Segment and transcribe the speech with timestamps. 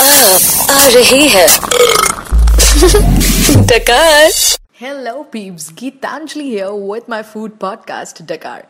[0.00, 1.46] आ रही है
[3.70, 4.30] डकार
[4.78, 5.66] Hello, peeps.
[5.80, 8.64] Geetanjali here with my food podcast, Dakar.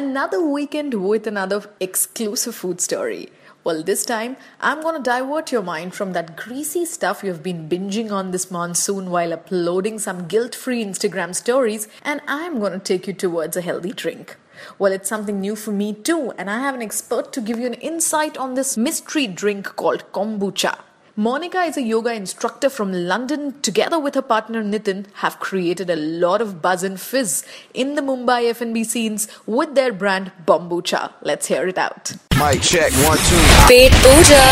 [0.00, 3.28] Another weekend with another exclusive food story.
[3.64, 8.12] Well, this time I'm gonna divert your mind from that greasy stuff you've been binging
[8.20, 13.14] on this monsoon while uploading some guilt free Instagram stories, and I'm gonna take you
[13.26, 14.36] towards a healthy drink.
[14.79, 17.65] Well, it's something new for me too, and I have an expert to give you
[17.65, 20.79] an insight on this mystery drink called kombucha.
[21.19, 25.95] Monica is a yoga instructor from London, together with her partner Nitin, have created a
[25.95, 27.43] lot of buzz and fizz
[27.73, 31.13] in the Mumbai FNB scenes with their brand Bombucha.
[31.23, 32.11] Let's hear it out.
[32.37, 33.41] Mic check, one, two.
[33.67, 34.43] Pet pooja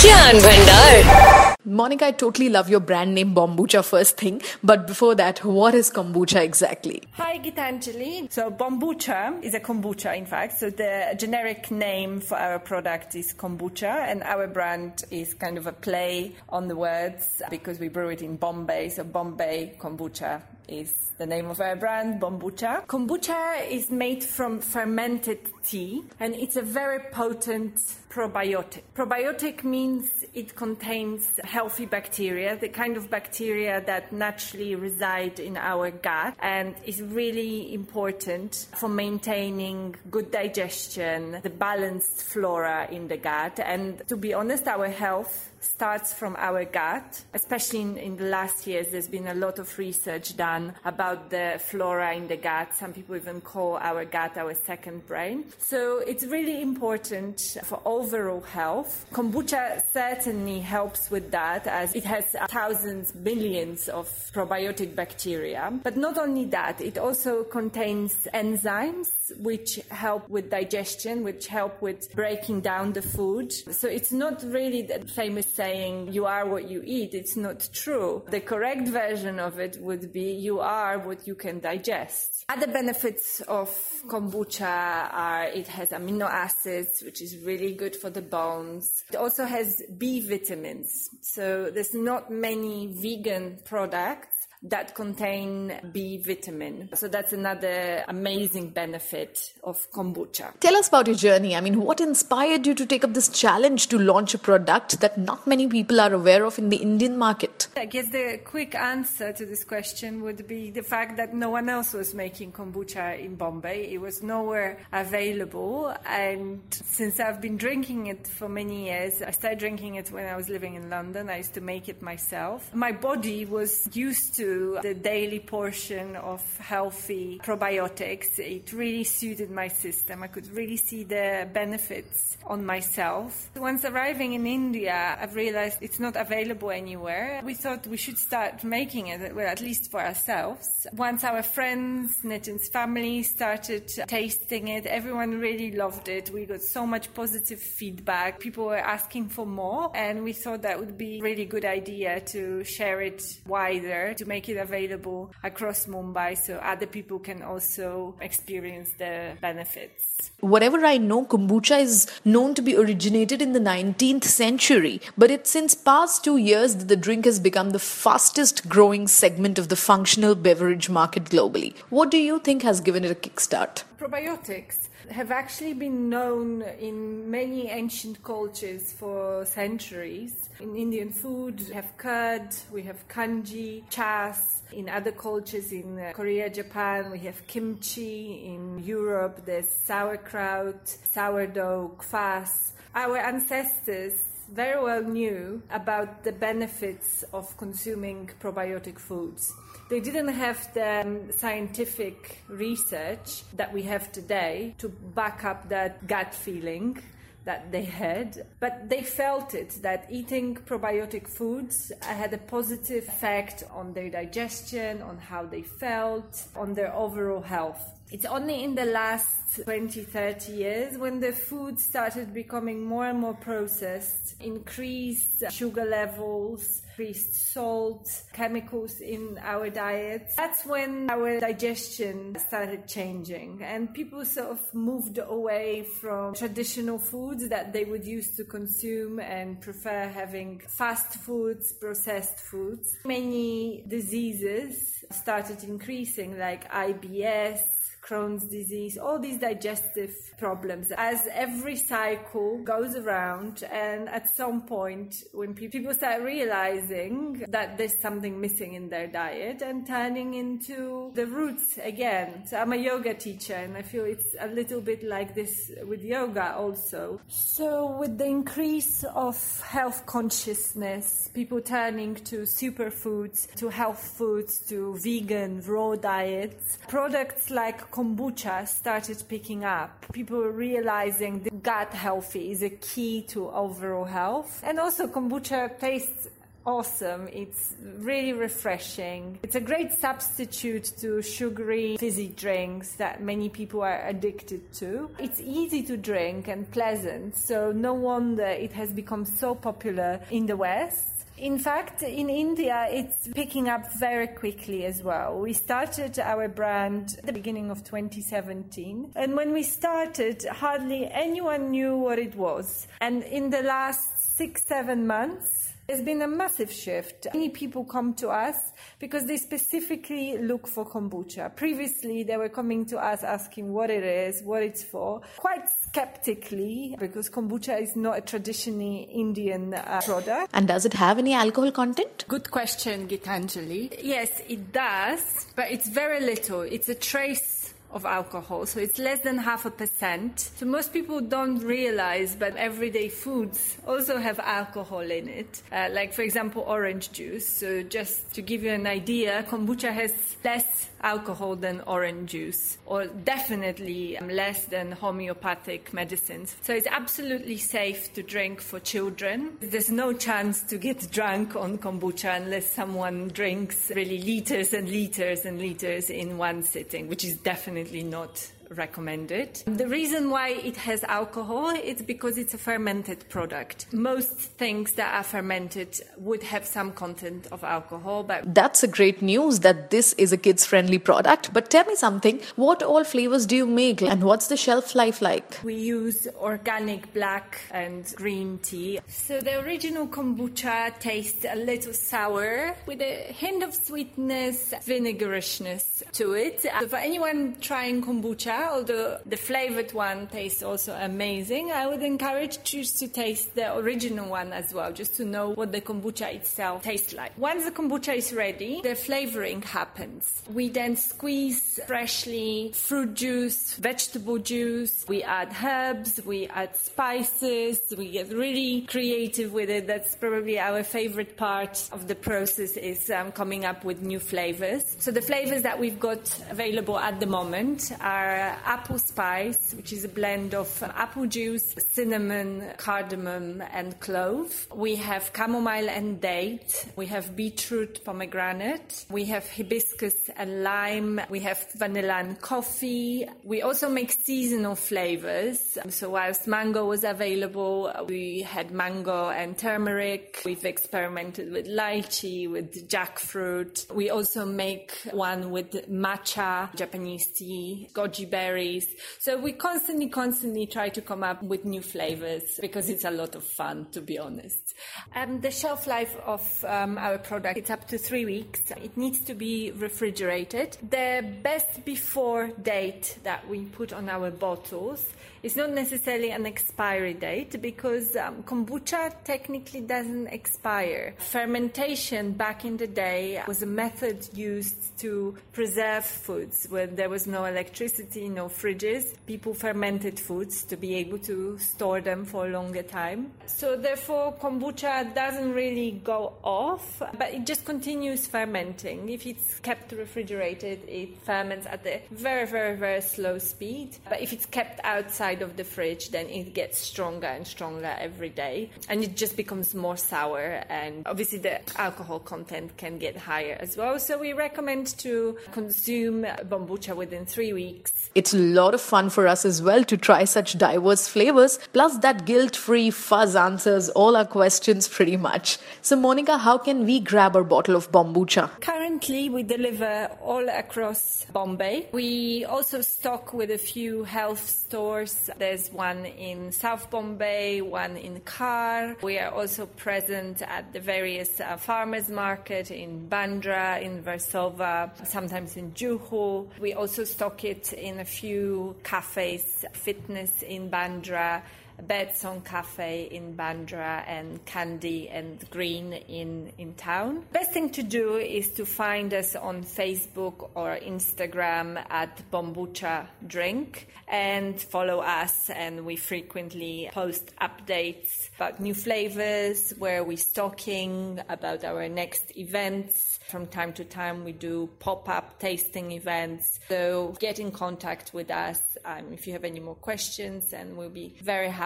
[0.00, 1.53] Kyan Bhandar.
[1.66, 5.90] Monica, I totally love your brand name Bombucha first thing, but before that, what is
[5.90, 7.02] kombucha exactly?
[7.12, 8.30] Hi, Gitanjali.
[8.30, 10.58] So, Bombucha is a kombucha, in fact.
[10.58, 15.66] So, the generic name for our product is kombucha, and our brand is kind of
[15.66, 18.90] a play on the words because we brew it in Bombay.
[18.90, 22.86] So, Bombay kombucha is the name of our brand, Bombucha.
[22.86, 27.76] Kombucha is made from fermented tea, and it's a very potent
[28.10, 28.82] probiotic.
[28.94, 35.88] Probiotic means it contains healthy bacteria, the kind of bacteria that naturally reside in our
[35.92, 43.60] gut and is really important for maintaining good digestion, the balanced flora in the gut.
[43.60, 48.66] And to be honest, our health starts from our gut, especially in, in, the last
[48.66, 48.88] years.
[48.88, 52.74] There's been a lot of research done about the flora in the gut.
[52.74, 55.46] Some people even call our gut our second brain.
[55.58, 59.06] So it's really important for overall health.
[59.12, 65.72] Kombucha certainly helps with that as it has thousands, millions of probiotic bacteria.
[65.82, 72.14] But not only that, it also contains enzymes which help with digestion, which help with
[72.14, 73.52] breaking down the food.
[73.52, 77.14] So it's not really the famous saying you are what you eat.
[77.14, 78.24] It's not true.
[78.30, 82.44] The correct version of it would be you are what you can digest.
[82.48, 83.68] Other benefits of
[84.06, 89.04] kombucha are it has amino acids, which is really good for the bones.
[89.10, 91.08] It also has B vitamins.
[91.22, 94.33] So there's not many vegan products
[94.64, 96.88] that contain B vitamin.
[96.94, 100.58] So that's another amazing benefit of kombucha.
[100.60, 101.54] Tell us about your journey.
[101.54, 105.18] I mean, what inspired you to take up this challenge to launch a product that
[105.18, 107.68] not many people are aware of in the Indian market?
[107.76, 111.68] I guess the quick answer to this question would be the fact that no one
[111.68, 113.92] else was making kombucha in Bombay.
[113.92, 115.94] It was nowhere available.
[116.06, 120.36] And since I've been drinking it for many years, I started drinking it when I
[120.36, 121.28] was living in London.
[121.28, 122.74] I used to make it myself.
[122.74, 128.38] My body was used to the daily portion of healthy probiotics.
[128.38, 130.22] It really suited my system.
[130.22, 133.50] I could really see the benefits on myself.
[133.56, 137.40] Once arriving in India, I've realized it's not available anywhere.
[137.44, 140.86] We thought we should start making it, well, at least for ourselves.
[140.92, 146.30] Once our friends, Nitin's family started tasting it, everyone really loved it.
[146.30, 148.40] We got so much positive feedback.
[148.40, 152.20] People were asking for more, and we thought that would be a really good idea
[152.20, 157.42] to share it wider, to make make it available across Mumbai so other people can
[157.42, 160.30] also experience the benefits.
[160.40, 165.50] Whatever I know, kombucha is known to be originated in the 19th century, but it's
[165.50, 169.76] since past two years that the drink has become the fastest growing segment of the
[169.76, 171.76] functional beverage market globally.
[171.88, 173.84] What do you think has given it a kickstart?
[173.98, 180.48] Probiotics have actually been known in many ancient cultures for centuries.
[180.60, 184.62] In Indian food, we have curd, we have kanji, chas.
[184.72, 188.46] In other cultures, in uh, Korea, Japan, we have kimchi.
[188.46, 192.72] In Europe, there's sauerkraut, sourdough, kvass.
[192.94, 194.14] Our ancestors
[194.52, 199.52] very well knew about the benefits of consuming probiotic foods.
[199.88, 206.06] They didn't have the um, scientific research that we have today to back up that
[206.06, 207.02] gut feeling
[207.44, 213.64] that they had, but they felt it that eating probiotic foods had a positive effect
[213.70, 217.82] on their digestion, on how they felt, on their overall health.
[218.14, 223.18] It's only in the last 20, 30 years when the food started becoming more and
[223.18, 230.36] more processed, increased sugar levels, increased salt, chemicals in our diets.
[230.36, 237.48] That's when our digestion started changing and people sort of moved away from traditional foods
[237.48, 242.96] that they would used to consume and prefer having fast foods, processed foods.
[243.04, 247.58] Many diseases started increasing like IBS,
[248.04, 250.92] Crohn's disease, all these digestive problems.
[250.96, 257.98] As every cycle goes around, and at some point, when people start realizing that there's
[258.00, 262.46] something missing in their diet and turning into the roots again.
[262.46, 266.02] So I'm a yoga teacher, and I feel it's a little bit like this with
[266.02, 267.20] yoga also.
[267.28, 274.96] So, with the increase of health consciousness, people turning to superfoods, to health foods, to
[274.98, 280.04] vegan, raw diets, products like kombucha started picking up.
[280.12, 284.60] People realizing that gut healthy is a key to overall health.
[284.64, 286.28] And also kombucha tastes
[286.66, 287.28] awesome.
[287.32, 289.38] It's really refreshing.
[289.44, 295.10] It's a great substitute to sugary fizzy drinks that many people are addicted to.
[295.20, 300.46] It's easy to drink and pleasant, so no wonder it has become so popular in
[300.46, 301.13] the West.
[301.36, 305.36] In fact, in India, it's picking up very quickly as well.
[305.38, 309.12] We started our brand at the beginning of 2017.
[309.16, 312.86] And when we started, hardly anyone knew what it was.
[313.00, 317.26] And in the last six, seven months, there's been a massive shift.
[317.34, 318.56] Many people come to us
[318.98, 321.54] because they specifically look for kombucha.
[321.54, 326.96] Previously, they were coming to us asking what it is, what it's for, quite skeptically
[326.98, 330.50] because kombucha is not a traditionally Indian uh, product.
[330.54, 332.24] And does it have any alcohol content?
[332.28, 334.00] Good question, Gitanjali.
[334.02, 336.62] Yes, it does, but it's very little.
[336.62, 337.63] It's a trace
[337.94, 338.66] of alcohol.
[338.66, 340.50] So it's less than half a percent.
[340.56, 345.62] So most people don't realize, but everyday foods also have alcohol in it.
[345.72, 347.48] Uh, like, for example, orange juice.
[347.48, 350.12] So just to give you an idea, kombucha has
[350.44, 356.56] less alcohol than orange juice, or definitely um, less than homeopathic medicines.
[356.62, 359.58] So it's absolutely safe to drink for children.
[359.60, 365.44] There's no chance to get drunk on kombucha unless someone drinks really liters and liters
[365.44, 369.62] and liters in one sitting, which is definitely not recommended.
[369.66, 373.92] The reason why it has alcohol is because it's a fermented product.
[373.92, 379.22] Most things that are fermented would have some content of alcohol, but that's a great
[379.22, 381.52] news that this is a kids friendly product.
[381.52, 385.22] But tell me something, what all flavors do you make and what's the shelf life
[385.22, 385.60] like?
[385.62, 389.00] We use organic black and green tea.
[389.08, 396.32] So the original kombucha tastes a little sour with a hint of sweetness, vinegarishness to
[396.32, 396.62] it.
[396.62, 402.72] So for anyone trying kombucha, although the flavored one tastes also amazing, I would encourage
[402.72, 406.82] you to taste the original one as well, just to know what the kombucha itself
[406.82, 407.36] tastes like.
[407.38, 410.42] Once the kombucha is ready, the flavoring happens.
[410.52, 418.10] We then squeeze freshly fruit juice, vegetable juice, we add herbs, we add spices, we
[418.10, 419.86] get really creative with it.
[419.86, 424.96] That's probably our favorite part of the process is um, coming up with new flavors.
[424.98, 429.90] So the flavors that we've got available at the moment are Uh, apple spice, which
[429.90, 434.66] is a blend of apple juice, cinnamon, cardamom, and clove.
[434.74, 436.86] We have chamomile and date.
[436.94, 439.06] We have beetroot, pomegranate.
[439.08, 441.22] We have hibiscus and lime.
[441.30, 443.26] We have vanilla and coffee.
[443.44, 445.78] We also make seasonal flavors.
[445.88, 450.42] So whilst mango was available, we had mango and turmeric.
[450.44, 453.90] We've experimented with lychee, with jackfruit.
[453.90, 458.86] We also make one with matcha, Japanese tea, goji berries.
[459.20, 463.32] So we constantly, constantly try to come up with new flavors because it's a lot
[463.36, 464.74] of fun, to be honest.
[465.14, 468.60] Um, the shelf life of um, our product it's up to three weeks.
[468.88, 470.76] It needs to be refrigerated.
[470.90, 471.08] The
[471.42, 475.02] best before date that we put on our bottles
[475.44, 481.14] is not necessarily an expiry date because um, kombucha technically doesn't expire.
[481.18, 487.26] Fermentation back in the day was a method used to preserve foods when there was
[487.26, 489.14] no electricity, no fridges.
[489.26, 493.32] People fermented foods to be able to store them for a longer time.
[493.46, 499.08] So therefore, kombucha doesn't really go off, but it just continues fermenting.
[499.08, 503.96] If it's kept refrigerated, it ferments at a very, very, very slow speed.
[504.08, 508.30] But if it's kept outside of the fridge, then it gets stronger and stronger every
[508.30, 508.70] day.
[508.88, 510.64] And it just becomes more sour.
[510.68, 513.98] And obviously, the alcohol content can get higher as well.
[513.98, 516.24] So we recommend to consume
[516.64, 518.10] kombucha within three weeks.
[518.14, 521.58] It's a lot of fun for us as well to try such diverse flavors.
[521.72, 525.58] Plus, that guilt free fuzz answers all our questions pretty much.
[525.82, 528.60] So, Monica, how can we grab our bottle of kombucha?
[528.60, 531.88] Currently, we deliver all across Bombay.
[531.90, 535.28] We also stock with a few health stores.
[535.36, 538.94] There's one in South Bombay, one in Khar.
[539.02, 545.56] We are also present at the various uh, farmers market in Bandra, in Versova, sometimes
[545.56, 546.46] in Juhu.
[546.60, 551.40] We also stock it in a few cafes, fitness in Bandra
[551.82, 557.24] Birdsong Cafe in Bandra and Candy and Green in, in town.
[557.32, 563.88] Best thing to do is to find us on Facebook or Instagram at Bombucha Drink
[564.08, 571.64] and follow us and we frequently post updates about new flavors, where we're stocking, about
[571.64, 573.18] our next events.
[573.28, 576.60] From time to time, we do pop up tasting events.
[576.68, 580.90] So get in contact with us um, if you have any more questions, and we'll
[580.90, 581.63] be very happy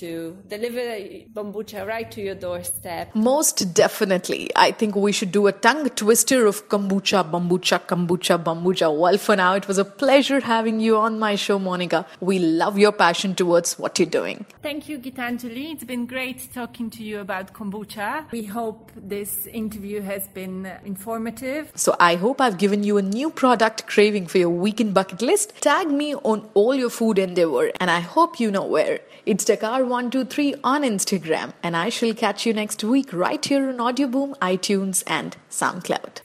[0.00, 0.80] to deliver
[1.34, 3.14] kombucha right to your doorstep.
[3.14, 4.50] Most definitely.
[4.56, 8.96] I think we should do a tongue twister of kombucha, bambucha, kombucha, bambucha.
[8.96, 12.06] Well, for now, it was a pleasure having you on my show, Monica.
[12.20, 14.46] We love your passion towards what you're doing.
[14.62, 15.72] Thank you, Gitanjali.
[15.72, 18.30] It's been great talking to you about kombucha.
[18.32, 21.72] We hope this interview has been informative.
[21.74, 25.54] So I hope I've given you a new product craving for your weekend bucket list.
[25.60, 29.00] Tag me on all your food endeavor and I hope you know where.
[29.36, 34.34] It's Dakar123 on Instagram and I shall catch you next week right here on Audioboom,
[34.38, 36.22] iTunes and SoundCloud.